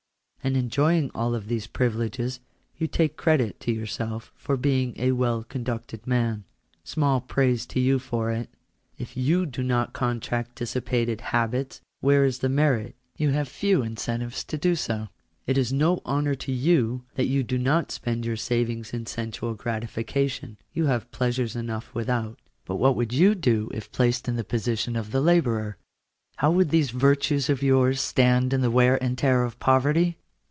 And 0.43 0.57
enjoying 0.57 1.11
all 1.13 1.39
these 1.39 1.67
privileges 1.67 2.39
you 2.75 2.87
take 2.87 3.15
credit 3.15 3.59
to 3.59 3.71
yourself 3.71 4.31
for 4.35 4.57
being 4.57 4.95
a 4.97 5.11
well 5.11 5.43
conducted 5.43 6.07
man! 6.07 6.45
Small 6.83 7.21
praise 7.21 7.67
to 7.67 7.79
you 7.79 7.99
for 7.99 8.31
it! 8.31 8.49
If 8.97 9.15
you 9.15 9.45
do 9.45 9.61
not 9.61 9.93
contract 9.93 10.55
dissipated 10.55 11.21
habits 11.21 11.79
where 11.99 12.25
is 12.25 12.39
the 12.39 12.49
merit? 12.49 12.95
you 13.17 13.29
have 13.29 13.47
few 13.47 13.83
incentives 13.83 14.43
to 14.45 14.57
do 14.57 14.75
so. 14.75 15.09
It 15.45 15.59
is 15.59 15.71
no 15.71 16.01
honour 16.07 16.33
to 16.33 16.51
you 16.51 17.03
that 17.13 17.27
you 17.27 17.43
do 17.43 17.59
not 17.59 17.91
spend 17.91 18.25
your 18.25 18.35
savings 18.35 18.93
in 18.95 19.05
sensual 19.05 19.53
gratification; 19.53 20.57
you 20.73 20.87
have 20.87 21.11
pleasures 21.11 21.55
enough 21.55 21.93
without. 21.93 22.39
But 22.65 22.77
what 22.77 22.95
would 22.95 23.13
you 23.13 23.35
do 23.35 23.69
if 23.75 23.91
placed 23.91 24.27
in 24.27 24.37
the 24.37 24.43
position 24.43 24.95
of 24.95 25.11
the 25.11 25.21
labourer? 25.21 25.77
How 26.37 26.49
would 26.49 26.69
these 26.71 26.89
virtues 26.89 27.47
of 27.47 27.61
yours 27.61 28.01
stand 28.01 28.49
the 28.49 28.71
wear 28.71 29.01
and 29.03 29.15
tear 29.15 29.43
of 29.43 29.59
poverty 29.59 30.17